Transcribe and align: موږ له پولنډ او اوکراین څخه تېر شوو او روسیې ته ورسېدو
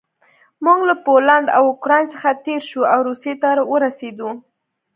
موږ 0.65 0.79
له 0.89 0.95
پولنډ 1.05 1.47
او 1.57 1.63
اوکراین 1.71 2.05
څخه 2.13 2.29
تېر 2.45 2.61
شوو 2.69 2.89
او 2.93 2.99
روسیې 3.07 3.33
ته 3.41 3.49
ورسېدو 3.71 4.29